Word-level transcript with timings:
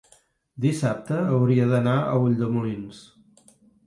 dissabte 0.63 1.17
hauria 1.35 1.67
d'anar 1.71 1.93
a 2.05 2.15
Ulldemolins. 2.23 3.03